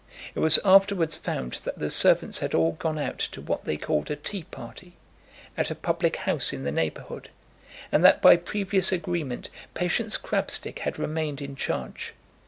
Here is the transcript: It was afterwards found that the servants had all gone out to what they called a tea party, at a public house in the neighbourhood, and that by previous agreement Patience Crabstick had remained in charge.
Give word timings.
It 0.33 0.39
was 0.39 0.57
afterwards 0.65 1.15
found 1.15 1.53
that 1.63 1.77
the 1.77 1.91
servants 1.91 2.39
had 2.39 2.55
all 2.55 2.71
gone 2.71 2.97
out 2.97 3.19
to 3.19 3.39
what 3.39 3.65
they 3.65 3.77
called 3.77 4.09
a 4.09 4.15
tea 4.15 4.41
party, 4.45 4.93
at 5.55 5.69
a 5.69 5.75
public 5.75 6.15
house 6.15 6.51
in 6.51 6.63
the 6.63 6.71
neighbourhood, 6.71 7.29
and 7.91 8.03
that 8.03 8.19
by 8.19 8.37
previous 8.37 8.91
agreement 8.91 9.51
Patience 9.75 10.17
Crabstick 10.17 10.79
had 10.79 10.97
remained 10.97 11.39
in 11.39 11.55
charge. 11.55 12.15